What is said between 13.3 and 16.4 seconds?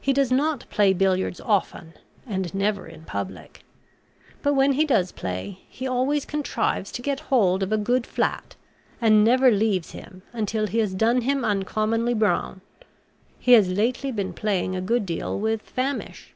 He has lately been playing a good deal with Famish.